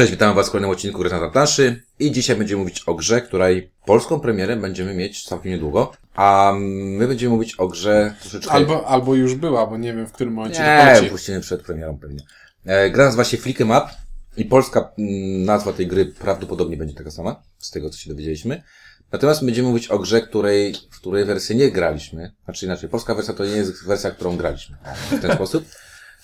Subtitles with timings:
[0.00, 3.20] Cześć, witam Was w kolejnym odcinku Gry na planszy i dzisiaj będziemy mówić o grze,
[3.20, 8.52] której polską premierę będziemy mieć całkiem niedługo, a my będziemy mówić o grze troszeczkę...
[8.52, 10.62] Albo, albo już była, bo nie wiem w którym momencie
[11.02, 12.20] Nie, puścimy przed premierą pewnie.
[12.66, 13.86] E, gra nazywa się Flick 'em Up
[14.36, 18.62] i polska mm, nazwa tej gry prawdopodobnie będzie taka sama, z tego co się dowiedzieliśmy.
[19.12, 22.32] Natomiast będziemy mówić o grze, której, w której wersję nie graliśmy.
[22.44, 24.76] Znaczy inaczej, polska wersja to nie jest wersja, którą graliśmy
[25.10, 25.64] w ten sposób.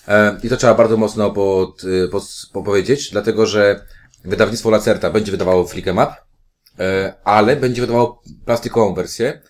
[0.07, 2.23] E, I to trzeba bardzo mocno pod, y, pod,
[2.65, 3.85] powiedzieć, dlatego że
[4.25, 6.11] wydawnictwo Lacerta będzie wydawało Flick 'em Up,
[6.79, 9.41] e, ale będzie wydawało plastikową wersję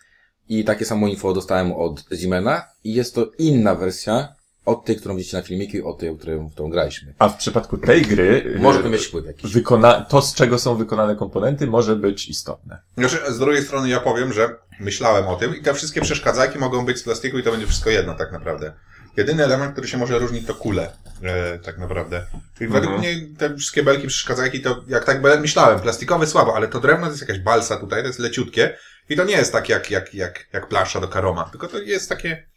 [0.50, 4.28] i takie samo info dostałem od Zimena i jest to inna wersja
[4.66, 7.14] od tej, którą widzicie na filmiku i od tej, o której, w którą graliśmy.
[7.20, 9.52] A w przypadku tej gry Może y, to mieć wpływ jakiś.
[9.54, 12.82] wykona- to, z czego są wykonane komponenty, może być istotne.
[12.98, 16.86] Znaczy, z drugiej strony ja powiem, że myślałem o tym i te wszystkie przeszkadzajki mogą
[16.86, 18.74] być z plastiku i to będzie wszystko jedno tak naprawdę.
[19.18, 20.92] Jedyny element, który się może różnić to kule,
[21.24, 22.26] e, tak naprawdę.
[22.62, 26.80] I według mnie te wszystkie belki przeszkadzajki to, jak tak myślałem, plastikowe słabo, ale to
[26.80, 28.78] drewno to jest jakaś balsa tutaj, to jest leciutkie
[29.10, 32.10] i to nie jest tak jak, jak, jak, jak plansza do karoma, tylko to jest
[32.10, 32.48] takie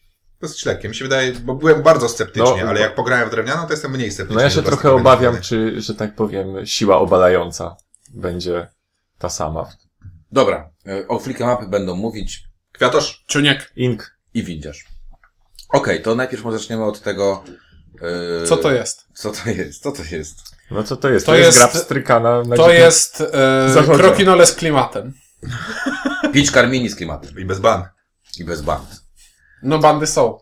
[0.41, 0.89] dosyć lekkie.
[0.89, 3.91] Mi się wydaje, bo byłem bardzo sceptycznie, No, ale jak pograłem w drewnianą, to jestem
[3.91, 4.37] mniej sceptyczny.
[4.37, 7.77] No ja się trochę obawiam, czy, że tak powiem, siła obalająca
[8.15, 8.69] będzie
[9.19, 9.71] ta sama.
[10.33, 14.17] Dobra, e, o Up będą mówić Kwiatosz, Czuniek, Ink.
[14.35, 14.85] i windziarz.
[15.73, 17.45] Okej, to najpierw może zaczniemy od tego...
[18.43, 19.07] e, co to jest?
[19.15, 19.83] Co to jest?
[19.83, 20.37] Co to jest?
[20.71, 21.27] No co to jest?
[21.27, 23.19] To To, jest, jest- gra wstrykana na To jest
[23.75, 23.99] Zachodzie.
[23.99, 25.13] krokinole z klimatem.
[26.33, 27.85] Pitch Carmini z klimatem i bez ban.
[28.39, 29.03] i bez band.
[29.63, 30.39] No bandy są.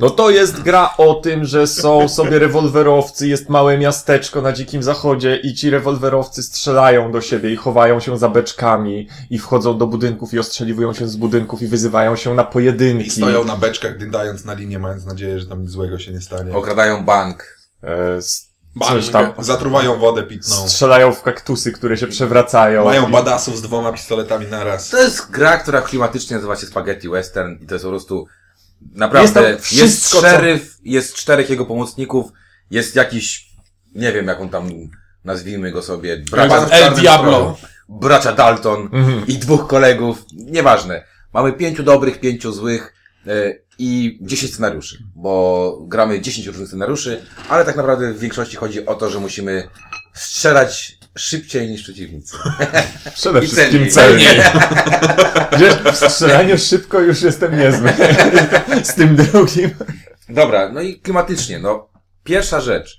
[0.00, 4.82] No to jest gra o tym, że są sobie rewolwerowcy, jest małe miasteczko na dzikim
[4.82, 9.86] zachodzie i ci rewolwerowcy strzelają do siebie i chowają się za beczkami i wchodzą do
[9.86, 13.06] budynków i ostrzeliwują się z budynków i wyzywają się na pojedynki.
[13.06, 16.20] I stoją na beczkach, dydając na linię, mając nadzieję, że tam nic złego się nie
[16.20, 16.54] stanie.
[16.56, 17.58] Okradają bank.
[17.84, 18.20] E,
[18.76, 18.92] Bank.
[18.92, 19.32] coś tam.
[19.38, 20.56] Zatruwają wodę pitną.
[20.68, 22.84] Strzelają w kaktusy, które się przewracają.
[22.84, 24.88] Mają I- badasów z dwoma pistoletami naraz.
[24.88, 28.26] To jest gra, która klimatycznie nazywa się Spaghetti Western i to jest po prostu
[28.94, 32.26] naprawdę, Jest tam jest, wszystko, co- szeryf, jest czterech jego pomocników,
[32.70, 33.50] jest jakiś,
[33.94, 34.68] nie wiem jak on tam,
[35.24, 37.56] nazwijmy go sobie, bracia, El Diablo.
[37.88, 39.26] bracia Dalton Mhm.
[39.26, 41.04] i dwóch kolegów, nieważne.
[41.34, 42.94] Mamy pięciu dobrych, pięciu złych
[43.26, 43.30] e,
[43.78, 48.94] i 10 scenariuszy, bo gramy 10 różnych scenariuszy, ale tak naprawdę w większości chodzi o
[48.94, 49.68] to, że musimy
[50.14, 52.36] strzelać szybciej niż przeciwnicy.
[53.14, 54.26] Przede wszystkim celniej.
[54.26, 54.52] celnie.
[55.60, 57.92] Wiesz, w strzelaniu szybko już jestem niezły.
[58.82, 59.70] Z tym drugim.
[60.28, 61.88] Dobra, no i klimatycznie, no.
[62.24, 62.98] Pierwsza rzecz.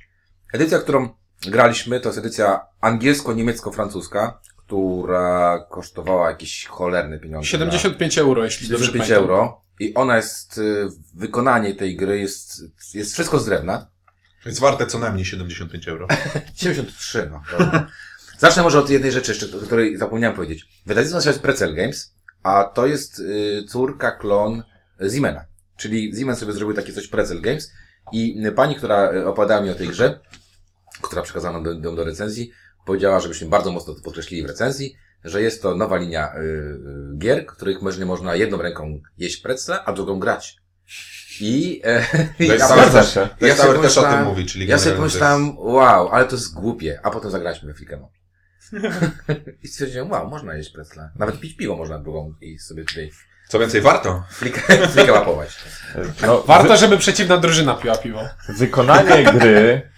[0.54, 1.10] Edycja, którą
[1.48, 7.48] graliśmy, to jest edycja angielsko-niemiecko-francuska, która kosztowała jakieś cholerne pieniądze.
[7.48, 9.40] 75 euro, jeśli dobrze 75 pamiętam.
[9.40, 9.62] euro.
[9.80, 13.88] I ona jest, y, wykonanie tej gry jest, jest wszystko z drewna.
[14.46, 16.08] Więc warte co najmniej 75 euro.
[16.56, 17.42] 73, no.
[18.38, 20.82] Zacznę może od jednej rzeczy jeszcze, o której zapomniałem powiedzieć.
[20.86, 24.64] Wydawnictwo nazywa się Pretzel Games, a to jest y, córka, klon
[25.14, 25.46] Siemena.
[25.78, 27.72] Czyli Siemen sobie zrobił takie coś Pretzel Games
[28.12, 30.20] i y, pani, która y, opowiadała mi o tej grze,
[31.02, 32.52] która przekazała nam do, do, do recenzji,
[32.86, 37.18] powiedziała, żebyśmy bardzo mocno to podkreślili w recenzji, że jest to nowa linia y, y,
[37.18, 40.58] gier, których można, można jedną ręką jeść pretzle, a drugą grać.
[41.40, 42.06] I, e,
[42.40, 43.30] ja się.
[43.42, 47.00] Ja sobie też o tym mówi, czyli ja sobie pomyślałem, wow, ale to jest głupie,
[47.04, 48.06] a potem zagraliśmy we Flick'em.
[49.64, 51.10] I stwierdziłem, wow, można jeść pretzle.
[51.16, 53.12] Nawet pić piwo można drugą i sobie tutaj
[53.50, 54.24] Co więcej, warto.
[54.30, 54.62] flikę,
[54.94, 55.58] flikę łapować.
[56.22, 58.22] No, Warto, żeby przeciwna drużyna piła piwo.
[58.50, 59.92] Wykonanie gry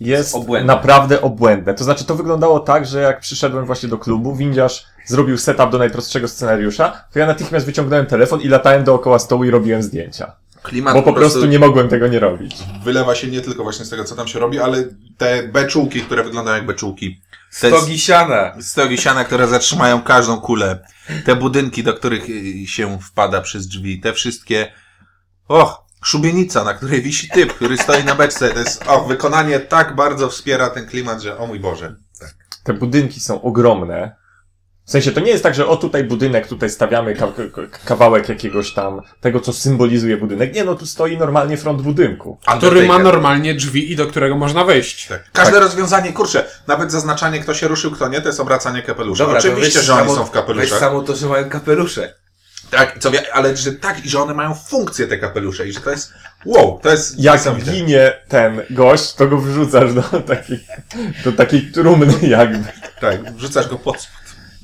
[0.00, 0.74] jest Obłędne.
[0.74, 1.74] naprawdę obłędne.
[1.74, 5.78] To znaczy, to wyglądało tak, że jak przyszedłem właśnie do klubu, windiarz zrobił setup do
[5.78, 10.36] najprostszego scenariusza, to ja natychmiast wyciągnąłem telefon i latałem dookoła stołu i robiłem zdjęcia.
[10.62, 12.56] Klimat Bo po prostu nie mogłem tego nie robić.
[12.84, 14.84] wylewa się nie tylko właśnie z tego, co tam się robi, ale
[15.18, 17.20] te beczułki, które wyglądają jak beczułki.
[17.60, 18.52] Te Stogi siana.
[18.60, 20.78] stogi siana, które zatrzymają każdą kulę.
[21.24, 24.00] Te budynki, do których y, się wpada przez drzwi.
[24.00, 24.72] Te wszystkie...
[25.48, 28.48] Och, szubienica, na której wisi typ, który stoi na beczce.
[28.50, 31.94] To jest, o, wykonanie tak bardzo wspiera ten klimat, że o mój Boże.
[32.64, 34.16] Te budynki są ogromne.
[34.90, 38.28] W sensie to nie jest tak, że o tutaj budynek, tutaj stawiamy ka ka- kawałek
[38.28, 40.54] jakiegoś tam, tego co symbolizuje budynek.
[40.54, 42.38] Nie, no tu stoi normalnie front budynku.
[42.58, 45.06] Który ma normalnie drzwi i do którego można wejść.
[45.08, 45.24] Tak.
[45.32, 49.24] Każde rozwiązanie, kurczę, nawet zaznaczanie, kto się ruszył, kto nie, to jest obracanie kapelusza.
[49.24, 50.78] Dobra, Oczywiście, że oni samo- są w Weź kapeluszach.
[50.78, 52.14] samo to, że mają kapelusze.
[52.70, 55.80] Tak, co wie, ale że tak, i że one mają funkcję, te kapelusze, i że
[55.80, 56.12] to jest,
[56.44, 60.02] wow, to jest Jak ginie ten gość, to go wrzucasz do
[60.34, 60.64] takiej,
[61.24, 62.64] do takiej trumny jakby.
[63.00, 63.96] Tak, wrzucasz go pod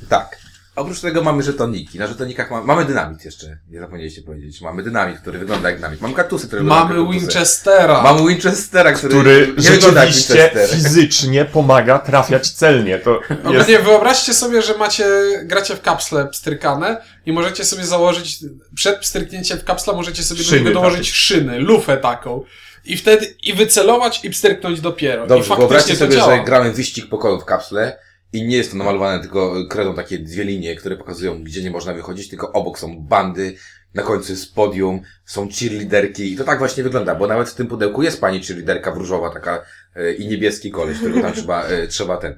[0.08, 0.36] Tak.
[0.76, 1.98] Oprócz tego mamy żetoniki.
[1.98, 3.58] Na żetonikach ma, mamy dynamit jeszcze.
[3.70, 4.60] Nie zapomnieliście powiedzieć.
[4.60, 6.00] Mamy dynamit, który wygląda jak dynamit.
[6.00, 7.20] Mamy kaktusy, które wyglądają Mamy kaktusy.
[7.20, 8.02] Winchestera.
[8.02, 10.78] Mamy Winchestera, który, Który nie wygląda jak rzeczywiście Winchester.
[10.78, 12.98] fizycznie pomaga trafiać celnie.
[12.98, 13.44] To jest...
[13.44, 15.04] Ogólnie wyobraźcie sobie, że macie,
[15.44, 18.38] gracie w kapsle pstrykane i możecie sobie założyć,
[18.74, 21.16] przed pstryknięciem w kapsla możecie sobie Szyny do niego dołożyć takie.
[21.18, 22.42] szyny, lufę taką.
[22.84, 25.24] I wtedy, i wycelować i pstryknąć dopiero.
[25.24, 26.36] I Dobrze, faktycznie wyobraźcie to sobie, działa.
[26.36, 27.98] że gramy wyścig pokoju w kapsle
[28.32, 31.94] i nie jest to namalowane tylko kredą takie dwie linie, które pokazują, gdzie nie można
[31.94, 33.56] wychodzić, tylko obok są bandy,
[33.94, 37.66] na końcu jest podium, są cheerleaderki i to tak właśnie wygląda, bo nawet w tym
[37.66, 39.62] pudełku jest pani cheerleaderka różowa taka
[39.96, 42.36] e, i niebieski koleś, którego tam trzeba, e, trzeba ten.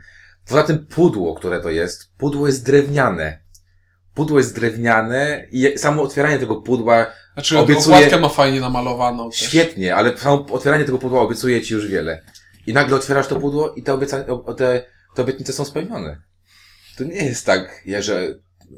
[0.49, 3.39] Poza tym pudło, które to jest, pudło jest drewniane.
[4.15, 9.31] Pudło jest drewniane i samo otwieranie tego pudła Znaczy, Obiecuję- okładkę ma fajnie namalowaną.
[9.31, 9.41] Też.
[9.41, 12.23] Świetnie, ale samo otwieranie tego pudła obiecuje ci już wiele.
[12.67, 14.85] I nagle otwierasz to pudło i te, obieca- o- te,
[15.19, 16.23] te obietnice są spełnione.
[16.99, 18.29] To nie jest tak, że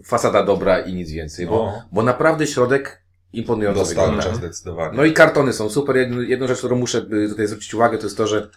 [0.05, 1.89] fasada dobra i nic więcej, bo, No.
[1.93, 3.03] bo naprawdę środek
[3.33, 4.35] imponująco wygląda.
[4.35, 4.97] Zdecydowanie.
[4.97, 5.97] No i kartony są super.
[5.97, 8.51] Jedną, jedną rzecz, którą muszę y, tutaj zwrócić uwagę, to jest to, że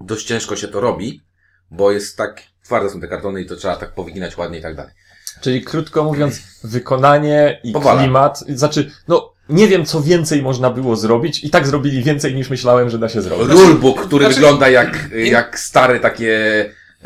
[0.00, 1.20] dość ciężko się to robi,
[1.70, 4.76] bo jest tak, twarde są te kartony i to trzeba tak powyginać ładnie i tak
[4.76, 4.92] dalej.
[5.40, 8.02] Czyli krótko mówiąc, wykonanie i Powala.
[8.02, 12.50] klimat, znaczy, no, nie wiem, co więcej można było zrobić i tak zrobili więcej niż
[12.50, 13.48] myślałem, że da się zrobić.
[13.48, 16.40] Rulebook, który znaczy- wygląda jak, jak stare takie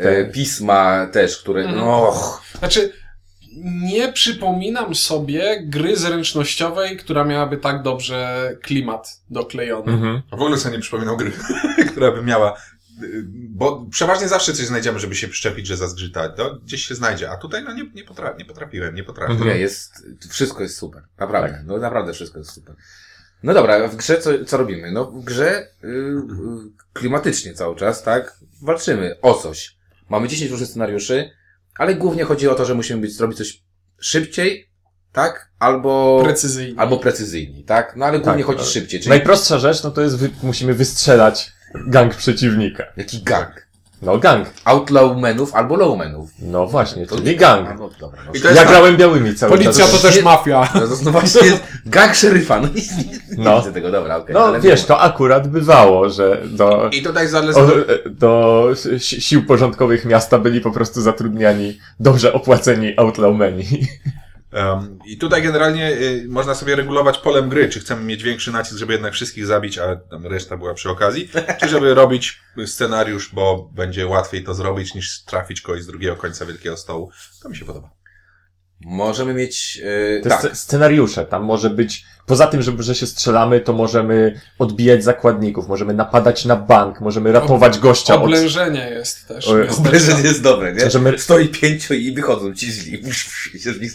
[0.03, 0.31] Tak.
[0.31, 1.79] pisma też, które, Mhm.
[1.79, 2.93] no, och, Znaczy,
[3.83, 9.91] nie przypominam sobie gry zręcznościowej, która miałaby tak dobrze klimat doklejony.
[9.91, 10.21] Mhm.
[10.31, 11.31] W ogóle sobie nie przypominał gry,
[11.91, 12.57] która by miała.
[13.03, 16.29] y, Bo przeważnie zawsze coś znajdziemy, żeby się przyczepić, że zazgrzyta.
[16.29, 17.31] To gdzieś się znajdzie.
[17.31, 19.45] A tutaj no nie, nie, potra nie potrafiłem, nie potrafię.
[19.45, 21.03] Nie, jest, wszystko jest super.
[21.19, 21.63] Naprawdę.
[21.65, 22.75] No naprawdę wszystko jest super.
[23.43, 24.91] No dobra, w grze co, co robimy?
[24.91, 26.21] No w grze y, y,
[26.93, 28.37] klimatycznie cały czas, tak?
[28.61, 29.80] Walczymy o coś.
[30.11, 31.31] Mamy 10 różnych scenariuszy,
[31.77, 33.63] ale głównie chodzi o to, że musimy być, zrobić coś
[33.99, 34.69] szybciej,
[35.11, 35.51] tak?
[35.59, 36.79] Albo, Precyzyjnie.
[36.79, 37.93] albo precyzyjniej, tak?
[37.95, 38.67] No ale głównie Tak, chodzi tak.
[38.67, 41.51] szybciej, czyli Najprostsza rzecz, no to jest, wy, musimy wystrzelać
[41.87, 42.83] gang przeciwnika.
[42.97, 43.67] jaki gang?
[44.01, 44.47] No, gang.
[44.65, 46.29] Outlaw menów albo low menów.
[46.39, 47.79] No właśnie, To- czyli gang.
[47.79, 48.31] No, dobra, no.
[48.33, 48.67] I to jest Ja tak.
[48.67, 49.91] grałem białymi cały Policja czas.
[50.01, 50.69] to też mafia.
[50.75, 53.57] No, to, no właśnie jest gang szeryfa, no nie, nie, nie No.
[53.59, 54.33] widzę tego, dobra, okej.
[54.33, 57.59] No ale wiesz, to akurat bywało, że do, I tutaj zależy.
[57.59, 57.67] o,
[58.09, 58.67] do
[58.99, 63.65] si- sił porządkowych miasta byli po prostu zatrudniani dobrze opłaceni outlawmeni.
[64.53, 68.77] Um, I tutaj generalnie y, można sobie regulować polem gry, czy chcemy mieć większy nacisk,
[68.77, 73.69] żeby jednak wszystkich zabić, a tam reszta była przy okazji, czy żeby robić scenariusz, bo
[73.73, 77.11] będzie łatwiej to zrobić, niż trafić kogoś z drugiego końca wielkiego stołu.
[77.43, 78.00] To mi się podoba.
[78.85, 83.07] Możemy mieć, yy, Te tak, sce- scenariusze, tam może być, poza tym, że, że się
[83.07, 88.21] strzelamy, to możemy odbijać zakładników, możemy napadać na bank, możemy ratować gościa od...
[88.23, 89.47] Oblężenie jest też.
[89.47, 89.81] O, miasteczka.
[89.87, 90.83] oblężenie jest dobre, nie?
[90.83, 93.01] Możemy- Stoi pięciu i wychodzą ci źli.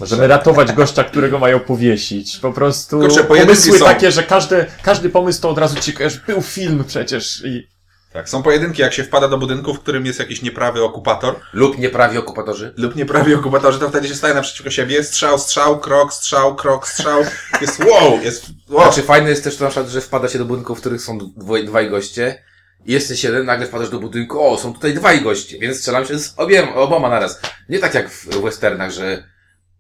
[0.00, 2.36] Możemy ratować gościa, którego mają powiesić.
[2.36, 3.84] Po prostu Kurczę, pomysły są.
[3.84, 6.20] takie, że każdy, każdy pomysł to od razu ci kojarzy.
[6.26, 7.75] Był film przecież i...
[8.16, 11.78] Tak, są pojedynki, jak się wpada do budynku, w którym jest jakiś nieprawy okupator, Lub
[11.78, 12.74] nieprawi okupatorzy.
[12.76, 17.22] lub nieprawi okupatorzy, to wtedy się staje naprzeciwko siebie, strzał, strzał, krok, strzał, krok, strzał,
[17.60, 18.82] jest wow, jest wow.
[18.82, 21.18] Znaczy fajne jest też to na przykład, że wpada się do budynku, w których są
[21.36, 22.42] dwoj, dwaj goście.
[22.86, 26.18] i Jesteś jeden, nagle wpadasz do budynku, o, są tutaj dwaj goście, więc strzelam się
[26.18, 27.40] z obiem, oboma naraz.
[27.68, 29.22] Nie tak jak w westernach, że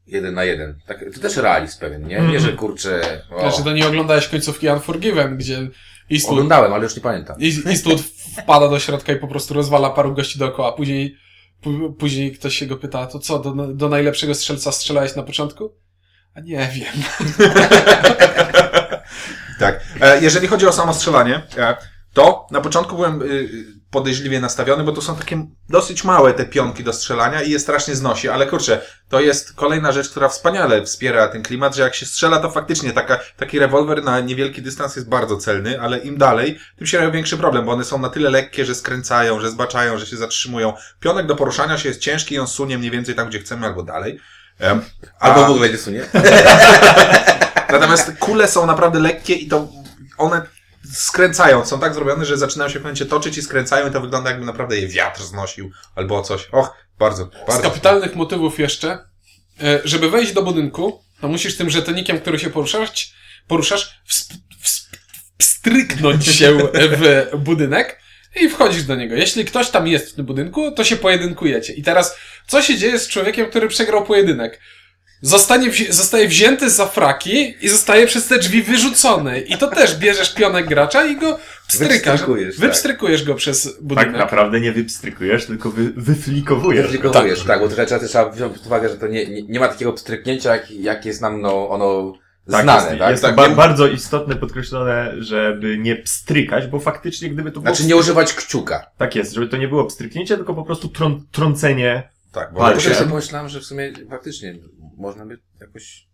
[0.06, 0.78] jeden na jeden.
[0.86, 2.20] Tak, to też realizm pewien, nie?
[2.20, 5.68] Nie, że kurczę, o, Znaczy, to nie oglądałeś końcówki Unforgiven, gdzie
[6.12, 7.36] Eastwood, oglądałem, ale już nie pamiętam.
[7.36, 8.00] East- Eastwood
[8.42, 10.72] wpada do środka i po prostu rozwala paru gości dookoła.
[10.72, 11.16] Później,
[11.60, 15.74] p- później ktoś się go pyta, to co, do, do najlepszego strzelca strzelałeś na początku?
[16.34, 16.94] A nie wiem.
[19.58, 19.80] Tak.
[20.00, 21.76] E, jeżeli chodzi o samo strzelanie, e,
[22.12, 23.48] to na początku byłem y,
[24.00, 27.94] podejrzliwie nastawiony, bo to są takie dosyć małe te pionki do strzelania i je strasznie
[27.94, 32.06] znosi, ale kurczę, to jest kolejna rzecz, która wspaniale wspiera ten klimat, że jak się
[32.06, 36.58] strzela, to faktycznie taka, taki rewolwer na niewielki dystans jest bardzo celny, ale im dalej,
[36.78, 39.98] tym się robi większy problem, bo one są na tyle lekkie, że skręcają, że zbaczają,
[39.98, 40.72] że się zatrzymują.
[41.00, 43.82] Pionek do poruszania się jest ciężki i on sunie mniej więcej tam, gdzie chcemy, albo
[43.82, 44.18] dalej.
[45.20, 46.02] A- Albo w ogóle nie sunie.
[47.72, 49.68] Natomiast kule są naprawdę lekkie i to
[50.18, 50.42] one
[50.92, 54.30] skręcają, są tak zrobione, że zaczynają się w momencie toczyć i skręcają i to wygląda
[54.30, 56.48] jakby naprawdę je wiatr znosił albo coś.
[56.52, 57.62] Och, bardzo, Z bardzo.
[57.62, 58.98] kapitalnych motywów jeszcze,
[59.62, 63.14] e, żeby wejść do budynku, to musisz tym żetonikiem, który się poruszasz,
[63.46, 64.00] poruszasz
[65.38, 66.58] wstryknąć się
[67.00, 68.00] w budynek
[68.40, 69.14] i wchodzisz do niego.
[69.14, 71.72] Jeśli ktoś tam jest w tym budynku, to się pojedynkujecie.
[71.72, 72.16] I teraz,
[72.46, 74.60] co się dzieje z człowiekiem, który przegrał pojedynek?
[75.20, 79.40] Zostanie wzi- zostaje wzięty za fraki i zostaje przez te drzwi wyrzucony.
[79.40, 82.66] I to też bierzesz pionek gracza i go Pstrykasz, Wypstrykujesz, tak.
[82.66, 84.12] wypstrykujesz go przez Tak budynek.
[84.16, 86.82] naprawdę nie wypstrykujesz, tylko wy, wyflikowujesz.
[86.82, 89.92] Komplikowujesz, tak, bo trzeba, trzeba wziąć pod uwagę, że to nie, nie, nie ma takiego
[89.92, 92.12] pstryknięcia, jak, jak jest nam no, ono
[92.50, 93.10] Tak, znane, jest, tak?
[93.10, 97.60] jest Tak, to ba- nie- bardzo istotne, podkreślone, żeby nie pstrykać, bo faktycznie gdyby to
[97.60, 97.74] było...
[97.74, 98.90] Znaczy nie używać kciuka.
[98.98, 102.08] Tak jest, żeby to nie było pstryknięcie, tylko po prostu trą- trącenie.
[102.32, 104.54] Tak, bo się- sobie pomyślałem, że w sumie faktycznie
[104.96, 106.08] można by jakoś...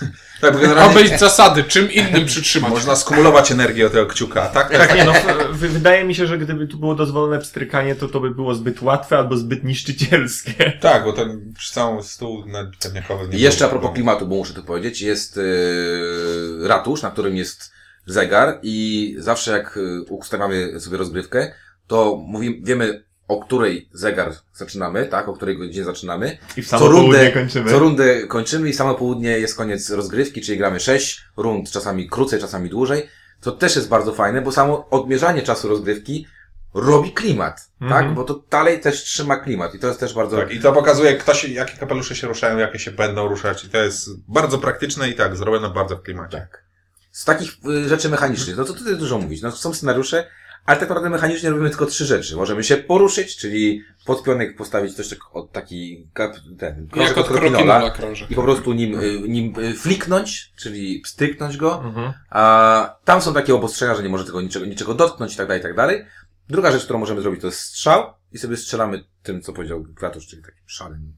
[0.40, 2.70] tak, bo generalnie Obejść zasady, czym innym przytrzymać.
[2.70, 4.70] można skumulować energię od tego kciuka, tak?
[4.70, 5.12] Tak, nie no,
[5.52, 9.18] wydaje mi się, że gdyby tu było dozwolone pstrykanie, to to by było zbyt łatwe
[9.18, 10.72] albo zbyt niszczycielskie.
[10.80, 14.54] Tak, bo ten przy całą stół na pewniakowy nie jeszcze a propos klimatu, bo muszę
[14.54, 17.72] to powiedzieć, jest yy, ratusz, na którym jest
[18.06, 21.54] zegar i zawsze jak yy, ustawiamy sobie rozgrywkę,
[21.86, 26.38] to mówimy, wiemy o której zegar zaczynamy, tak, o której godzinie zaczynamy.
[26.56, 27.70] I w Co samo południe rundę, kończymy.
[27.70, 32.40] co rundę kończymy i samo południe jest koniec rozgrywki, czyli gramy 6 rund, czasami krócej,
[32.40, 33.08] czasami dłużej.
[33.40, 36.26] To też jest bardzo fajne, bo samo odmierzanie czasu rozgrywki
[36.74, 38.04] robi klimat, Mhm.
[38.06, 38.14] tak?
[38.14, 40.36] Bo to dalej też trzyma klimat i to jest też bardzo...
[40.36, 43.64] Tak, i to pokazuje, kto się, jakie kapelusze się ruszają, jakie się będą ruszać.
[43.64, 46.38] I to jest bardzo praktyczne i tak, zrobione bardzo w klimacie.
[46.38, 46.64] Tak.
[47.12, 47.50] Z takich
[47.84, 49.42] y, rzeczy mechanicznych, no to tutaj dużo mówić.
[49.42, 50.26] No, są scenariusze,
[50.64, 52.36] ale tak naprawdę mechanicznie robimy tylko trzy rzeczy.
[52.36, 57.28] Możemy się poruszyć, czyli pod pionek postawić coś tak, od taki kap, ten, krążek od
[57.28, 58.30] krokinola krążek.
[58.30, 61.84] i po prostu nim, y, nim y, fliknąć, czyli styknąć go.
[61.84, 62.12] Mhm.
[62.30, 65.60] A tam są takie obostrzenia, że nie może tego niczego, niczego dotknąć i tak dalej,
[65.60, 66.04] i tak dalej.
[66.48, 70.26] Druga rzecz, którą możemy zrobić, to jest strzał i sobie strzelamy tym, co powiedział Kratosz,
[70.26, 71.12] czyli takim szalym,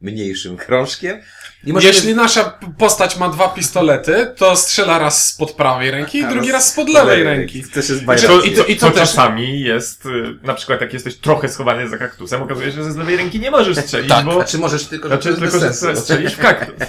[0.00, 1.20] mniejszym krążkiem.
[1.64, 6.52] Jeśli nasza postać ma dwa pistolety, to strzela raz spod prawej ręki i A, drugi
[6.52, 7.62] raz spod lewej ręki.
[7.64, 10.08] To też jest I To, i to- i to to też- czasami jest, y,
[10.42, 13.50] na przykład jak jesteś trochę schowany za kaktusem, okazuje się, że z lewej ręki nie
[13.50, 14.32] możesz strzelić, Tak, bo...
[14.32, 16.74] Znaczy możesz tylko, że Znaczy tylko, że strzelisz w kaktus.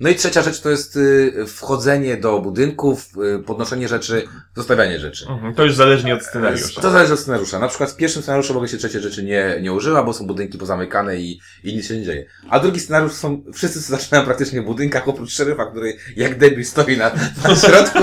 [0.00, 3.08] No i trzecia rzecz to jest y, wchodzenie do budynków,
[3.40, 4.22] y, podnoszenie rzeczy,
[4.56, 5.26] zostawianie rzeczy.
[5.28, 6.80] Mhm, To już zależnie od scenariusza.
[6.80, 7.58] To zależy od scenariusza.
[7.58, 10.58] Na przykład w pierwszym scenariuszu mogę się trzecie rzeczy nie, nie używa, bo są budynki
[10.58, 12.26] pozamykane i, i nic się nie dzieje.
[12.50, 16.96] A drugi scenariusz są, wszyscy zaczynają praktycznie w budynkach, oprócz szeryfa, który jak debil stoi
[16.96, 17.10] na,
[17.44, 17.98] na środku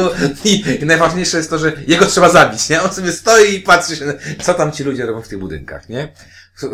[0.46, 2.82] i, i najważniejsze jest to, że jego trzeba zabić, nie?
[2.82, 6.14] On sobie stoi i patrzy się, co tam ci ludzie robią w tych budynkach, nie?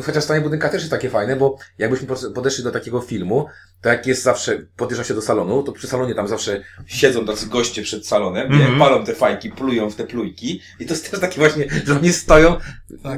[0.06, 3.48] Chociaż stanie budynka też jest takie fajne, bo jakbyśmy podeszli do takiego filmu,
[3.82, 7.48] to jak jest zawsze, podjeżdża się do salonu, to przy salonie tam zawsze siedzą tacy
[7.48, 8.56] goście przed salonem, nie?
[8.56, 8.80] Mhm.
[8.80, 12.14] palą te fajki, plują w te plujki i to jest też takie właśnie, że oni
[12.14, 12.58] stoją,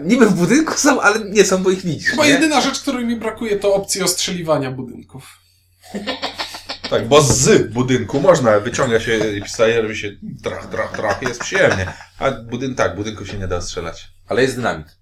[0.03, 2.29] niby w budynku są, ale nie są, bo ich widzisz, Chyba nie?
[2.29, 5.39] jedyna rzecz, której mi brakuje, to opcji ostrzeliwania budynków.
[6.89, 10.11] Tak, bo z budynku można, wyciąga się pistolet, robi się
[10.43, 11.93] trach, trach, trach, jest przyjemnie.
[12.19, 14.07] A budyn, tak, budynku się nie da strzelać.
[14.27, 15.00] Ale jest dynamit.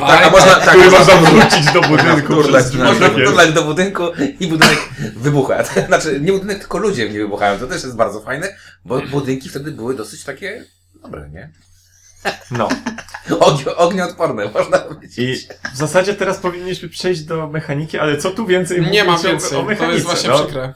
[0.00, 2.42] Tak, a można, tak, Który można, wrócić do budynku.
[2.42, 2.78] drzwi.
[2.78, 4.02] Można Tak wturlać do budynku
[4.40, 4.78] i budynek
[5.16, 5.64] wybucha.
[5.86, 7.58] Znaczy, nie budynek, tylko ludzie w nie wybuchają.
[7.58, 10.64] To też jest bardzo fajne, bo budynki wtedy były dosyć takie
[11.02, 11.50] dobre, nie?
[12.50, 12.68] No.
[13.40, 15.18] Ogni- Ognioodporne, można powiedzieć.
[15.18, 15.34] I
[15.74, 19.58] w zasadzie teraz powinniśmy przejść do mechaniki, ale co tu więcej Nie ma o- więcej,
[19.58, 19.94] o to mechanice?
[19.94, 20.38] jest właśnie no?
[20.38, 20.74] przykre.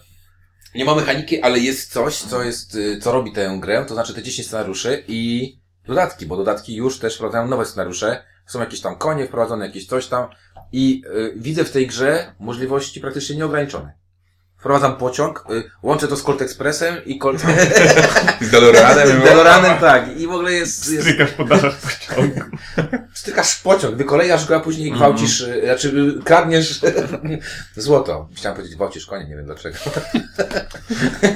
[0.74, 4.14] Nie ma mechaniki, ale jest coś, co jest, y, co robi tę grę, to znaczy
[4.14, 5.52] te 10 scenariuszy i
[5.86, 8.24] dodatki, bo dodatki już też wprowadzają nowe scenariusze.
[8.46, 10.28] Są jakieś tam konie wprowadzone, jakieś coś tam
[10.72, 14.01] i y, widzę w tej grze możliwości praktycznie nieograniczone.
[14.62, 17.40] Wprowadzam pociąg, y, łączę to z Colt Expressem i Colt...
[18.40, 19.20] z Deloreanem.
[19.20, 20.16] Deloranem, tak.
[20.16, 20.92] I w ogóle jest...
[20.92, 22.40] jest Strykasz po dachach pociągu.
[23.14, 25.88] Stykasz pociąg, wykolejasz go, a później gwałcisz, y, znaczy
[26.20, 26.80] y, kradniesz
[27.76, 28.28] złoto.
[28.36, 29.78] Chciałem powiedzieć gwałcisz konie, nie wiem dlaczego.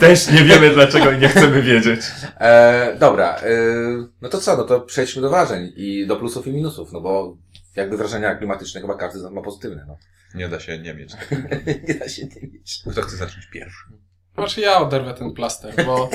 [0.00, 2.00] Też nie wiemy dlaczego i nie chcemy wiedzieć.
[2.40, 3.46] E, dobra, e,
[4.22, 7.36] no to co, no to przejdźmy do wrażeń i do plusów i minusów, no bo
[7.76, 9.98] jakby wrażenia klimatyczne chyba każdy ma pozytywne, no.
[10.34, 11.12] Nie da się nie mieć.
[11.88, 12.82] Nie da się nie mieć.
[12.90, 13.84] Kto chce zacząć pierwszy?
[14.34, 16.10] Znaczy ja oderwę ten plaster, bo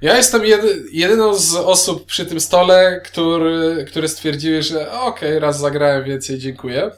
[0.00, 5.58] ja jestem jedy, jedyną z osób przy tym stole, który, które stwierdziły, że okej, raz
[5.58, 6.90] zagrałem więcej, dziękuję.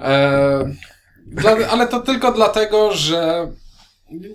[0.00, 0.74] E,
[1.26, 3.48] dla, ale to tylko dlatego, że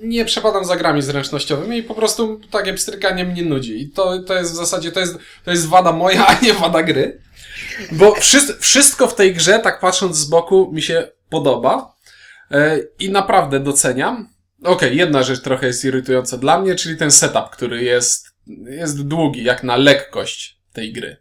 [0.01, 3.81] nie przepadam za grami zręcznościowymi i po prostu takie pstrykanie mnie nudzi.
[3.81, 6.83] I to, to jest w zasadzie, to jest, to jest wada moja, a nie wada
[6.83, 7.21] gry.
[7.91, 8.15] Bo
[8.59, 11.95] wszystko, w tej grze, tak patrząc z boku, mi się podoba.
[12.51, 14.29] E, I naprawdę doceniam.
[14.63, 18.27] Okej, jedna rzecz trochę jest irytująca dla mnie, czyli ten setup, który jest,
[18.65, 21.17] jest długi, jak na lekkość tej gry.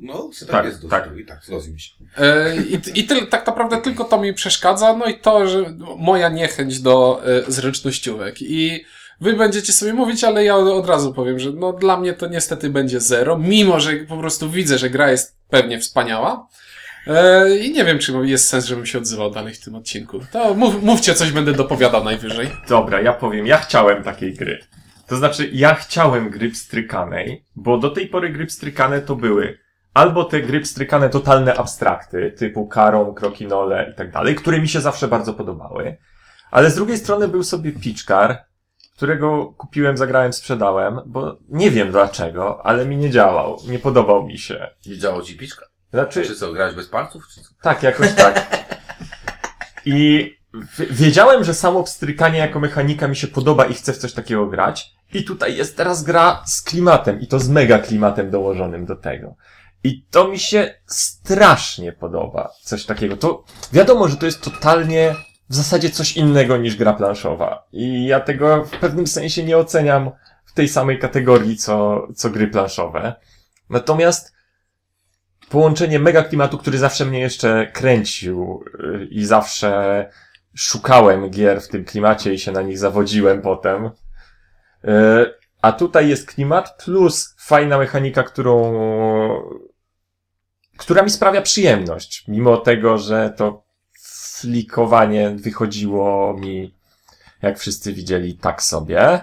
[0.00, 1.18] No, setup Tak, jest tak.
[1.18, 1.94] i tak, zgodzę mi się.
[2.16, 6.28] E, I, i tyl, tak naprawdę tylko to mi przeszkadza, no i to, że moja
[6.28, 8.42] niechęć do e, zręcznościówek.
[8.42, 8.84] I
[9.22, 12.70] wy będziecie sobie mówić, ale ja od razu powiem, że no dla mnie to niestety
[12.70, 16.48] będzie zero, mimo że po prostu widzę, że gra jest pewnie wspaniała.
[17.06, 20.20] E, I nie wiem, czy jest sens, żebym się odzywał dalej w tym odcinku.
[20.32, 22.48] To mów, mówcie coś, będę dopowiadał najwyżej.
[22.68, 24.58] Dobra, ja powiem, ja chciałem takiej gry.
[25.06, 29.58] To znaczy, ja chciałem gry pstrykanej, bo do tej pory gry pstrykane to były
[29.94, 34.80] albo te gry pstrykane totalne abstrakty, typu Karom, Krokinole i tak dalej, które mi się
[34.80, 35.96] zawsze bardzo podobały.
[36.50, 38.44] Ale z drugiej strony był sobie Pitchcar,
[38.96, 43.58] którego kupiłem, zagrałem, sprzedałem, bo nie wiem dlaczego, ale mi nie działał.
[43.68, 44.70] Nie podobał mi się.
[44.86, 45.66] Nie działał ci piczka?
[45.92, 47.28] Znaczy, Czy co, grałeś bez palców?
[47.34, 47.48] Czy co?
[47.62, 48.64] tak, jakoś tak.
[49.84, 50.30] I
[50.90, 54.90] wiedziałem, że samo pstrykanie jako mechanika mi się podoba i chcę w coś takiego grać.
[55.14, 59.34] I tutaj jest teraz gra z klimatem i to z mega klimatem dołożonym do tego.
[59.84, 62.50] I to mi się strasznie podoba.
[62.62, 63.16] Coś takiego.
[63.16, 65.14] To wiadomo, że to jest totalnie
[65.50, 67.68] w zasadzie coś innego niż gra planszowa.
[67.72, 70.10] I ja tego w pewnym sensie nie oceniam
[70.44, 73.14] w tej samej kategorii, co, co gry planszowe.
[73.70, 74.32] Natomiast
[75.48, 80.10] połączenie mega klimatu, który zawsze mnie jeszcze kręcił yy, i zawsze
[80.54, 83.90] szukałem gier w tym klimacie i się na nich zawodziłem potem.
[84.84, 88.74] Yy, A tutaj jest klimat plus fajna mechanika, którą,
[90.76, 93.64] która mi sprawia przyjemność, mimo tego, że to
[94.42, 96.74] flikowanie wychodziło mi,
[97.42, 99.20] jak wszyscy widzieli, tak sobie.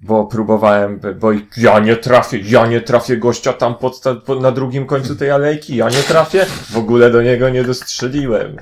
[0.00, 4.02] Bo próbowałem, bo ja nie trafię, ja nie trafię gościa tam pod,
[4.40, 8.56] na drugim końcu tej alejki, ja nie trafię, w ogóle do niego nie dostrzeliłem.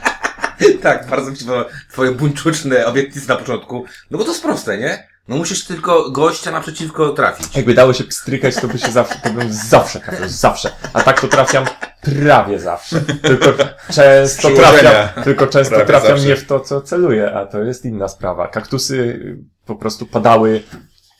[0.82, 3.84] tak, bardzo mi się podoba twoje buńczuczne obiektywy na początku.
[4.10, 5.08] No bo to jest proste, nie?
[5.28, 7.56] No musisz tylko gościa naprzeciwko trafić.
[7.56, 10.70] Jakby dało się pstrykać, to by się zawsze, to bym zawsze trafiał, zawsze.
[10.92, 11.64] A tak to trafiam
[12.02, 13.00] prawie zawsze.
[13.22, 13.46] Tylko
[13.92, 16.26] często trafiam, tylko często Prawie trafiam zawsze.
[16.26, 18.48] nie w to, co celuję, a to jest inna sprawa.
[18.48, 19.20] Kaktusy
[19.66, 20.62] po prostu padały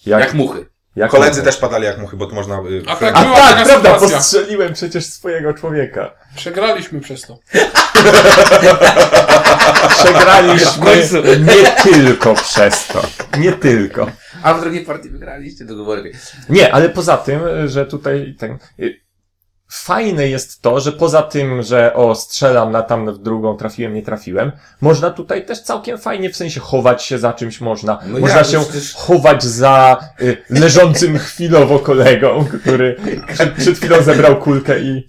[0.06, 0.66] jak, Jak muchy.
[0.96, 1.50] jak Koledzy one.
[1.50, 2.54] też padali jak muchy, bo tu można...
[2.60, 4.16] y, A tak A tak, prawda, sytuacja.
[4.18, 6.10] postrzeliłem przecież swojego człowieka.
[6.36, 7.38] Przegraliśmy przez to.
[9.88, 13.02] Przegraliśmy nie tylko przez to.
[13.38, 14.06] Nie tylko.
[14.42, 16.12] A w drugiej partii wygraliście, było lepiej.
[16.48, 18.58] Nie, ale poza tym, że tutaj ten.
[18.80, 19.06] y,
[19.72, 24.02] Fajne jest to, że poza tym, że o, strzelam na tam w drugą, trafiłem, nie
[24.02, 27.98] trafiłem, można tutaj też całkiem fajnie, w sensie chować się za czymś można.
[28.06, 32.96] No można ja, się przecież- chować za y, leżącym chwilowo kolegą, który
[33.58, 35.06] przed chwilą zebrał kulkę i,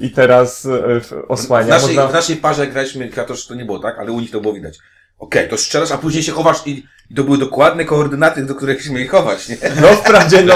[0.00, 1.68] i teraz W osłania.
[1.68, 2.06] naszej, Można...
[2.06, 4.78] w naszej parze graliśmy Kratosz, to nie było tak, ale u nich to było widać.
[5.18, 8.82] Okej, to strzelasz, a później się chowasz i, i to były dokładne koordynaty, do których
[8.84, 9.56] się mieli chować, nie?
[9.82, 10.54] No wprawdzie, no,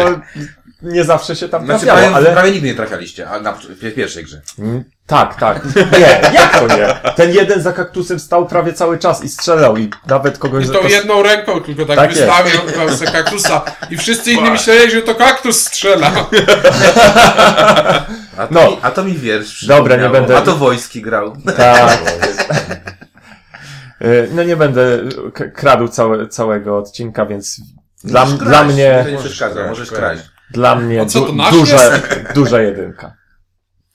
[0.83, 2.33] nie zawsze się tam Znaczy, trafiało, prawie, ale...
[2.33, 4.41] prawie nigdy nie trafialiście, a na w pierwszej grze.
[4.59, 5.65] Mm, Tak, tak.
[5.75, 7.13] Nie, jak to nie?
[7.17, 10.65] Ten jeden za kaktusem stał prawie cały czas i strzelał i nawet kogoś...
[10.65, 12.23] I za tą to- jedną ręką tylko tak, Tak jest.
[12.23, 13.63] wystawiał z kaktusa.
[13.91, 16.11] I wszyscy inni myśleli, że to kaktus strzela.
[18.37, 18.71] A to, No.
[18.71, 21.37] mi, a to mi wiersz Dobra, nie będę- A to wojski grał.
[21.57, 21.99] Tak.
[24.05, 24.99] Y, No nie będę
[25.35, 27.61] k- kradł całe, całego odcinka, więc
[28.05, 30.21] dla, Możesz dla kraść, mnie, To nie przeszkadza, kraść, możesz kraść.
[30.23, 30.31] kraść.
[30.51, 31.79] dla mnie co, du, duża,
[32.35, 33.15] duża jedynka.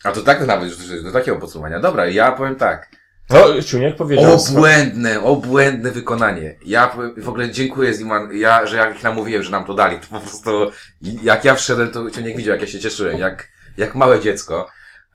[0.03, 1.79] A to tak nawet, że do takiego podsumowania.
[1.79, 2.89] Dobra, ja powiem tak.
[3.29, 4.33] No, Ciuniek powiedział...
[4.33, 6.55] Obłędne, obłędne wykonanie.
[6.65, 9.99] Ja powiem- w ogóle dziękuję Ziman, ja, że jak ich namówiłem, że nam to dali,
[9.99, 10.71] to po prostu,
[11.23, 13.47] jak ja wszedłem, to cię nie widział, jak ja się cieszyłem, jak,
[13.77, 14.67] jak małe dziecko.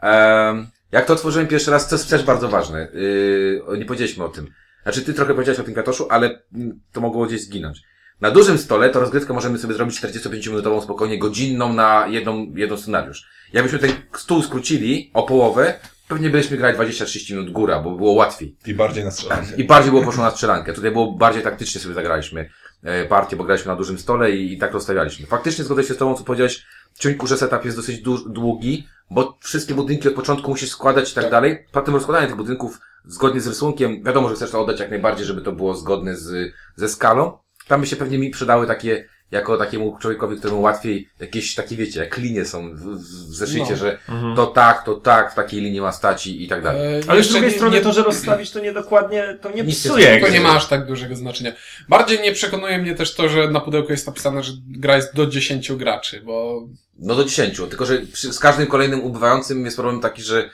[0.03, 2.89] Um, jak to otworzyłem pierwszy raz, to jest też bardzo ważne.
[2.95, 4.47] Yy, nie powiedzieliśmy o tym.
[4.83, 7.83] Znaczy, ty trochę powiedziałeś o tym katoszu, ale mm, to mogło gdzieś zginąć.
[8.21, 13.27] Na dużym stole to rozgrywkę możemy sobie zrobić 45-minutową, spokojnie, godzinną na jedną, jedną scenariusz.
[13.53, 15.75] Jakbyśmy ten stół skrócili o połowę,
[16.09, 18.57] pewnie byliśmy grać 20-30 minut góra, bo było łatwiej.
[18.67, 19.57] I bardziej na strzelankę.
[19.57, 20.73] I bardziej było poszło na strzelankę.
[20.73, 22.49] Tutaj było bardziej taktycznie sobie zagraliśmy
[22.83, 25.27] e, partię, bo graliśmy na dużym stole i, i tak rozstawialiśmy.
[25.27, 26.67] Faktycznie zgodzę się z tobą, co powiedziałeś,
[26.99, 31.31] Ciuńku, że setup jest dosyć długi, bo wszystkie budynki od początku musisz składać i tak,
[31.31, 31.67] dalej.
[31.73, 35.41] Potem rozkładanie tych budynków zgodnie z rysunkiem, wiadomo, że chcesz to oddać jak najbardziej, żeby
[35.41, 37.39] to było zgodne z, ze skalą.
[37.69, 42.01] Tam by się pewnie mi przydały takie, jako takiemu człowiekowi, któremu łatwiej jakieś takie, wiecie,
[42.01, 43.77] jak linie są w, w zeszycie, No.
[43.77, 44.37] że Mhm.
[44.37, 46.95] to tak, to tak, w takiej linii ma stać i, i tak dalej.
[46.95, 49.63] E, Ale z jeszcze drugiej nie- strony nie- to, że rozstawić to niedokładnie, to nie
[49.63, 50.21] Nic nie psuje.
[50.21, 51.53] To nie ma aż tak dużego znaczenia.
[51.89, 55.27] Bardziej nie przekonuje mnie też to, że na pudełku jest napisane, że gra jest do
[55.27, 56.63] 10 graczy, bo
[56.99, 60.51] No do 10, tylko że przy, z każdym kolejnym ubywającym jest problem taki, że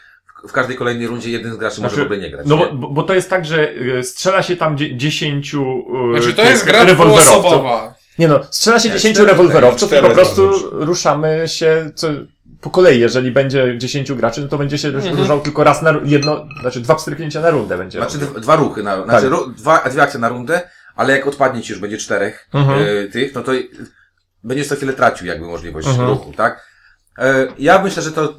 [0.48, 2.46] w, każdej kolejnej rundzie jeden z graczy może Znaczy, w ogóle nie grać.
[2.46, 2.66] No nie?
[2.72, 5.84] bo, bo- to jest tak, że y, strzela się tam dzie- dziesięciu
[6.16, 7.94] y, znaczy to jest gra dwuosobowa.
[8.18, 12.08] Nie no, strzela się Nie, dziesięciu cztery, rewolwerowców i po prostu ruszamy się co,
[12.60, 13.00] po kolei.
[13.00, 15.16] Jeżeli będzie dziesięciu graczy, no to będzie się Mhm.
[15.16, 17.98] ruszał tylko raz na jedno, znaczy dwa pstryknięcia na rundę będzie.
[17.98, 20.60] Znaczy dwa ruchy, na, znaczy ru, dwa, dwie akcje na rundę,
[20.96, 22.78] ale jak odpadnie ci już będzie czterech Mhm.
[22.82, 23.52] y, tych, no to
[24.44, 26.08] będziesz co chwilę tracił jakby możliwość Mhm.
[26.08, 26.67] ruchu, tak?
[27.18, 28.34] E, Ja myślę, że to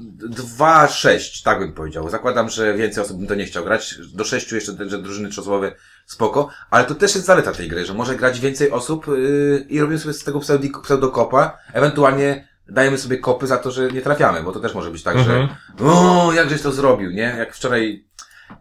[0.59, 2.09] 2-6, tak bym powiedział.
[2.09, 3.95] Zakładam, że więcej osób bym to nie chciał grać.
[4.13, 5.71] Do 6 jeszcze że drużyny trzosłowe
[6.05, 9.79] spoko, ale to też jest zaleta tej gry, że może grać więcej osób yy, i
[9.79, 10.39] robimy sobie z tego
[10.83, 15.03] pseudokopa, ewentualnie dajemy sobie kopy za to, że nie trafiamy, bo to też może być
[15.03, 15.47] tak, Mhm.
[15.79, 17.35] że o, jakżeś to zrobił, nie?
[17.37, 18.05] Jak wczoraj,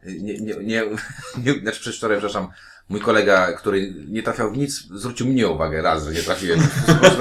[0.06, 0.82] nie, nie, nie,
[1.44, 2.48] nie znaczy przez wczoraj, przepraszam,
[2.88, 6.60] mój kolega, który nie trafiał w nic, zwrócił mnie uwagę raz, że nie trafiłem.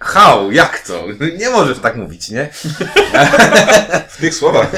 [0.00, 1.04] how, jak to?
[1.38, 2.48] Nie możesz tak mówić, nie?
[4.08, 4.70] W tych słowach.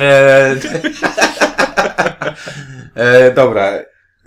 [0.00, 0.56] E,
[2.94, 3.72] e, dobra.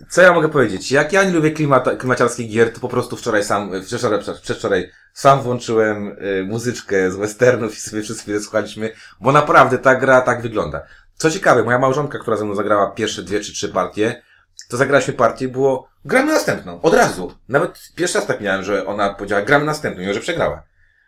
[0.09, 0.91] Co ja mogę powiedzieć?
[0.91, 5.41] Jak ja nie lubię klimata, klimaciarskich gier, to po prostu wczoraj sam, wczoraj, przedwczoraj sam
[5.41, 10.83] włączyłem y, muzyczkę z westernów i sobie chwilę słuchaliśmy, bo naprawdę ta gra tak wygląda.
[11.15, 14.21] Co ciekawe, moja małżonka, która ze mną zagrała pierwsze dwie czy trzy partie,
[14.69, 17.31] to zagraliśmy partię było, gramy następną, od razu.
[17.49, 20.63] Nawet pierwszy raz tak miałem, że ona powiedziała, gramy następną, mimo że przegrała.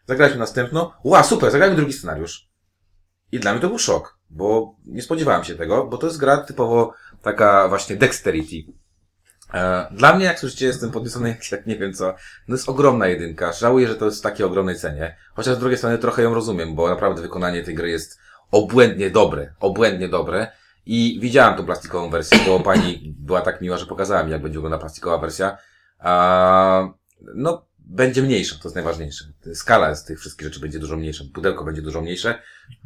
[0.08, 2.50] Zagraliśmy następną, ła, super, zagrajmy drugi scenariusz.
[3.32, 6.38] I dla mnie to był szok, bo nie spodziewałem się tego, bo to jest gra
[6.38, 8.72] typowo taka właśnie dexterity.
[9.54, 12.16] E, Dla mnie, jak słyszycie, jestem podniecony jak, jak nie wiem co.
[12.48, 13.54] No jest ogromna jedynka.
[13.54, 15.18] Żałuję, że to jest w takiej ogromnej cenie.
[15.34, 18.20] Chociaż z drugiej strony trochę ją rozumiem, bo naprawdę wykonanie tej gry jest
[18.52, 19.54] obłędnie dobre.
[19.60, 20.52] Obłędnie dobre.
[20.92, 24.58] I widziałem tą plastikową wersję, bo pani była tak miła, że pokazała mi, jak będzie
[24.58, 25.58] wyglądała plastikowa wersja.
[26.00, 26.88] A,
[27.36, 29.26] no, będzie mniejsza, to jest najważniejsze.
[29.54, 31.24] Skala z tych wszystkich rzeczy będzie dużo mniejsza.
[31.34, 32.42] Pudełko będzie dużo mniejsze.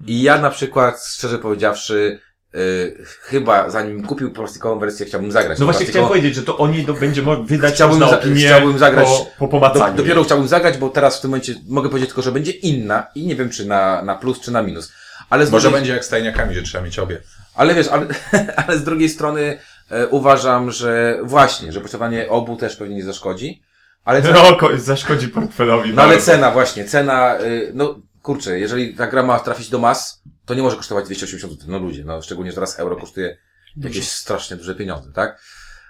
[0.08, 2.20] I ja na przykład, szczerze powiedziawszy,
[2.54, 2.60] yy,
[3.06, 5.60] chyba zanim kupił plastikową wersję, chciałbym zagrać.
[5.60, 9.08] No właśnie chciałem powiedzieć, że to o niej do, będzie wydać Chciałbym opinię chciałbym zagrać
[9.39, 12.32] po, po Do, dopiero chciałbym zagrać, bo teraz w tym momencie mogę powiedzieć tylko, że
[12.32, 14.94] będzie inna i nie wiem, czy na, na plus, czy na minus.
[15.30, 17.22] Ale z Może będzie jak z tajniakami, że trzeba mieć obie.
[17.56, 18.06] Ale wiesz, ale,
[18.68, 19.60] ale z drugiej strony
[19.92, 23.62] e, uważam, że właśnie, że posiadanie obu też pewnie nie zaszkodzi.
[24.06, 25.94] Ale cena, No, ko- zaszkodzi portfelowi.
[25.94, 26.26] no ale bardzo.
[26.26, 30.62] cena właśnie, cena, y, no kurczę, jeżeli ta gra ma trafić do mas, to nie
[30.62, 31.66] może kosztować 280 zł.
[31.72, 33.38] No ludzie, no szczególnie, że teraz euro kosztuje
[33.78, 35.42] jakieś strasznie duże pieniądze, tak?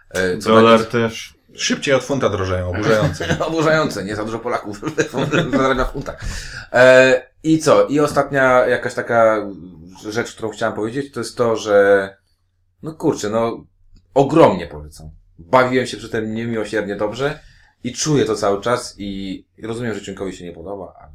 [0.10, 1.34] E, co Dolar też.
[1.56, 3.38] Szybciej od funta drożeją, oburzające.
[3.48, 4.82] Oburzające, nie za dużo Polaków
[5.52, 6.22] zarabia w funtach.
[6.74, 7.88] E, I co?
[7.88, 9.50] I ostatnia jakaś taka
[10.10, 12.10] rzecz, którą chciałem powiedzieć, to jest to, że
[12.84, 13.66] no kurczę, no
[14.14, 15.10] ogromnie polecam.
[15.40, 17.40] Bawiłem się przy tym niemiłosiernie dobrze
[17.84, 21.12] i czuję to cały czas i rozumiem, że Ciunkowi się nie podoba, ale...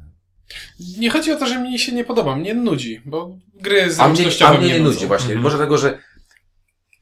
[0.97, 4.25] Nie chodzi o to, że mi się nie podoba, mnie nudzi, bo gry A mnie,
[4.45, 5.27] a mnie nie nudzi właśnie.
[5.27, 5.41] Mhm.
[5.41, 5.99] Może dlatego, że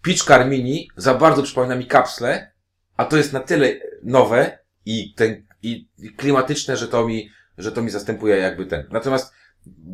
[0.02, 2.52] Pitch Car Mini za bardzo przypomina mi kapsle,
[2.98, 5.88] a to jest na tyle nowe i, ten, i
[6.18, 8.84] klimatyczne, że to mi, że to mi zastępuje jakby ten.
[8.92, 9.34] Natomiast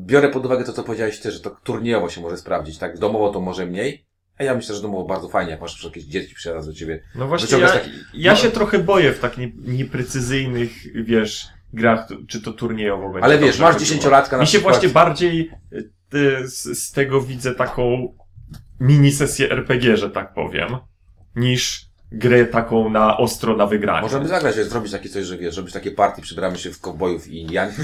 [0.06, 3.00] biorę pod uwagę to, co powiedziałeś też, że to turniejowo się może sprawdzić, tak?
[3.00, 4.06] Domowo to może mniej,
[4.38, 7.04] a ja myślę, że domowo bardzo fajnie, jak masz jakieś dzieci przyjazd do ciebie.
[7.16, 8.38] No właśnie, ja, taki- ja no.
[8.38, 13.24] się trochę boję w tak nie, nieprecyzyjnych, wiesz, grach, czy to turniejowo będzie.
[13.24, 14.74] Ale wiesz, masz dziesięciolatka na Mi się przykład.
[14.76, 15.52] właśnie bardziej
[16.14, 18.16] y, z, z tego widzę taką
[18.80, 20.78] mini sesję RPG, że tak powiem,
[21.36, 24.02] niż grę taką na ostro na wygranie.
[24.02, 27.28] Możemy zagrać, że zrobić takie coś, że wiesz, zrobić takie party, przybieramy się w kowbojów
[27.28, 27.82] i Indianki,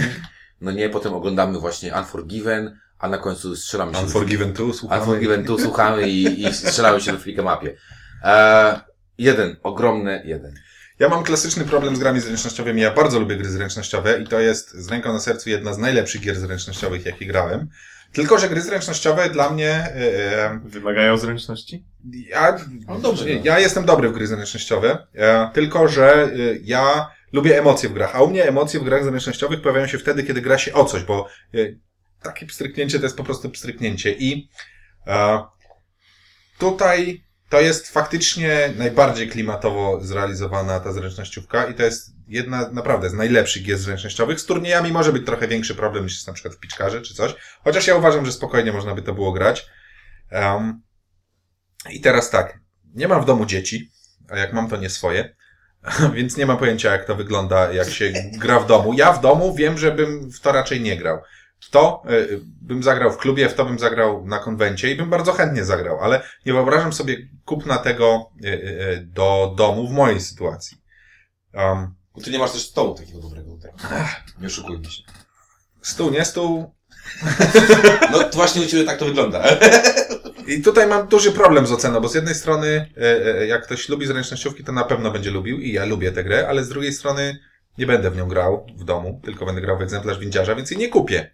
[0.61, 5.01] no nie, potem oglądamy właśnie Unforgiven, a na końcu strzelamy się Unforgiven 2, słuchamy.
[5.01, 7.75] Unforgiven tu słuchamy i, i strzelamy się do Flickr Mapie.
[8.23, 8.79] E,
[9.17, 10.53] jeden, ogromny jeden.
[10.99, 12.81] Ja mam klasyczny problem z grami zręcznościowymi.
[12.81, 16.21] Ja bardzo lubię gry zręcznościowe i to jest z ręką na sercu jedna z najlepszych
[16.21, 17.69] gier zręcznościowych, jakie grałem.
[18.13, 19.69] Tylko, że gry zręcznościowe dla mnie...
[19.69, 21.83] E, e, Wymagają zręczności?
[22.29, 22.57] Ja,
[22.88, 23.41] No dobrze, no.
[23.43, 25.07] ja jestem dobry w gry zręcznościowe,
[25.53, 26.29] tylko, że e,
[26.63, 30.23] ja lubię emocje w grach, a u mnie emocje w grach zręcznościowych pojawiają się wtedy,
[30.23, 31.57] kiedy gra się o coś, bo e,
[32.21, 34.49] takie pstryknięcie to jest po prostu pstryknięcie i
[35.07, 35.43] e,
[36.59, 43.13] tutaj to jest faktycznie najbardziej klimatowo zrealizowana ta zręcznościówka i to jest jedna naprawdę z
[43.13, 44.39] najlepszych gier zręcznościowych.
[44.39, 47.35] Z turniejami może być trochę większy problem niż jest na przykład w piczkarze czy coś,
[47.63, 49.67] chociaż ja uważam, że spokojnie można by to było grać.
[50.31, 50.81] Um,
[51.89, 52.59] I teraz tak,
[52.95, 53.91] nie mam w domu dzieci,
[54.29, 55.35] a jak mam to nie swoje,
[56.15, 58.93] więc nie mam pojęcia jak to wygląda, jak się gra w domu.
[58.93, 61.21] Ja w domu wiem, że bym w to raczej nie grał.
[61.59, 65.09] W to y, bym zagrał w klubie, w to bym zagrał na konwencie i bym
[65.09, 69.91] bardzo chętnie zagrał, ale nie wyobrażam sobie kupna tego y, y, y, do domu w
[69.91, 70.77] mojej sytuacji.
[71.53, 73.71] Um, Ty nie masz też stołu takiego dobrego tutaj.
[74.41, 75.03] Nie oszukujmy się.
[75.81, 76.75] stół, nie stół.
[78.11, 79.43] No to właśnie u Ciebie tak to wygląda.
[80.49, 83.89] I tutaj mam duży problem z oceną, bo z jednej strony, e, e, jak ktoś
[83.89, 86.93] lubi zręcznościówki, to na pewno będzie lubił i ja lubię tę grę, ale z drugiej
[86.93, 87.39] strony
[87.77, 90.79] nie będę w nią grał w domu, tylko będę grał w egzemplarz windziarza, więc jej
[90.79, 91.31] nie kupię.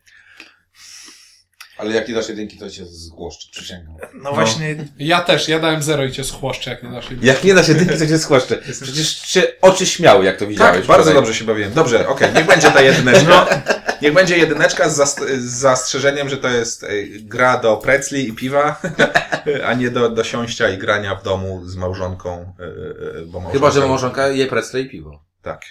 [1.78, 3.96] Ale jak nie dasz jedynki, to cię zgłoszczę, przysięgam.
[4.14, 7.20] No właśnie, Ja też, ja dałem zero i cię schłoszczę, jak nie dasz jej.
[7.24, 8.58] Jak nie dasz jedynki, to cię zgłoszczę.
[8.82, 10.78] Przecież się oczy śmiały, jak to widziałeś.
[10.78, 11.74] tak, bardzo dobrze się bawiłem.
[11.74, 13.62] Dobrze, okej, niech będzie ta jedyneczka.
[14.02, 16.88] Niech będzie jedyneczka z, zast- z zastrzeżeniem, że to jest e,
[17.20, 18.82] gra do precli i piwa,
[19.68, 22.54] a nie do, do siąścia i grania w domu z małżonką.
[22.60, 25.24] e, e, Bo Chyba, że małżonka je precle i piwo.
[25.42, 25.62] Tak.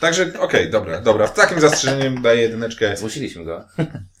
[0.00, 1.26] Także, okej, dobra, dobra.
[1.26, 2.96] W takim zastrzeżeniem daję jedyneczkę.
[2.96, 3.64] Zmusiliśmy go.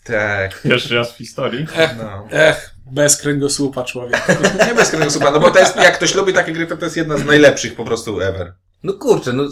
[0.04, 1.66] Tak, Pierwszy raz w historii.
[1.98, 2.28] no.
[2.30, 4.22] Ech, bez kręgosłupa człowiek.
[4.68, 6.96] Nie bez kręgosłupa, no bo to jest, jak ktoś lubi takie gry, to to jest
[6.96, 8.54] jedna z najlepszych po prostu ever.
[8.82, 9.44] No kurczę, no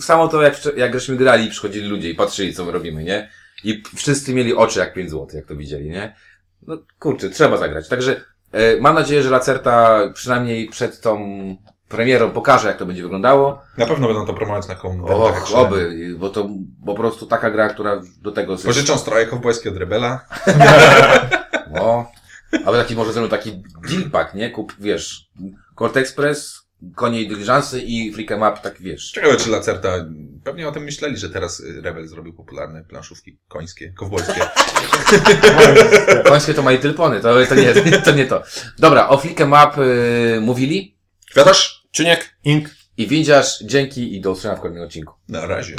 [0.00, 3.30] samo to jak, jak żeśmy grali i przychodzili ludzie i patrzyli, co my robimy, nie?
[3.64, 6.16] I wszyscy mieli oczy jak 5 zł, jak to widzieli, nie?
[6.62, 7.88] No kurczę, trzeba zagrać.
[7.88, 8.20] Także
[8.52, 11.56] e, mam nadzieję, że Lacerta przynajmniej przed tą
[11.88, 13.62] premierą pokaże, jak to będzie wyglądało.
[13.78, 15.42] Na pewno będą to promować na konwentach.
[15.42, 16.48] Och, oby, bo to
[16.86, 18.56] po prostu taka gra, która do tego...
[18.56, 20.20] Pożyczą stroje kowbojskie od Rebela.
[21.74, 22.10] No.
[22.66, 24.50] Ale taki może zrobią taki deal pack, nie?
[24.50, 25.30] Kup, wiesz,
[25.74, 29.10] Colt Express, konie i dyliżansy i Flick em Up, tak wiesz.
[29.10, 30.06] Ciekawe, czy Lacerta,
[30.44, 34.40] pewnie o tym myśleli, że teraz y, Rebel zrobił popularne planszówki końskie, kowbojskie.
[36.28, 38.42] Końskie to My Little Pony, to, to, nie, to nie to.
[38.78, 40.98] Dobra, o Flick em Up y, mówili
[41.30, 41.88] Kwiatasz?
[41.90, 42.36] Czyniek?
[42.44, 42.68] Ink.
[42.96, 45.14] i widzisz, dzięki i do usłyszenia w kolejnym odcinku.
[45.28, 45.76] Na razie.